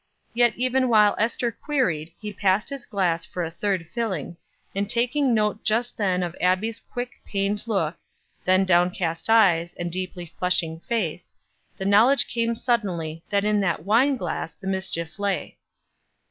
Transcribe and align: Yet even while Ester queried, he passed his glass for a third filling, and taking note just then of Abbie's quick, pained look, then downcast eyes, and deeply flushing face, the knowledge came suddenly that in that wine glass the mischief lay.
Yet 0.33 0.55
even 0.55 0.89
while 0.89 1.15
Ester 1.19 1.51
queried, 1.51 2.11
he 2.19 2.33
passed 2.33 2.71
his 2.71 2.87
glass 2.87 3.23
for 3.23 3.43
a 3.43 3.51
third 3.51 3.87
filling, 3.93 4.35
and 4.73 4.89
taking 4.89 5.31
note 5.35 5.63
just 5.63 5.95
then 5.95 6.23
of 6.23 6.35
Abbie's 6.41 6.79
quick, 6.79 7.21
pained 7.23 7.61
look, 7.67 7.95
then 8.43 8.65
downcast 8.65 9.29
eyes, 9.29 9.75
and 9.75 9.91
deeply 9.91 10.33
flushing 10.39 10.79
face, 10.79 11.35
the 11.77 11.85
knowledge 11.85 12.27
came 12.27 12.55
suddenly 12.55 13.21
that 13.29 13.45
in 13.45 13.59
that 13.59 13.85
wine 13.85 14.17
glass 14.17 14.55
the 14.55 14.65
mischief 14.65 15.19
lay. 15.19 15.59